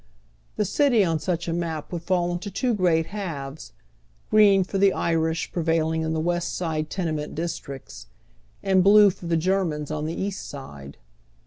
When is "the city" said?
0.55-1.03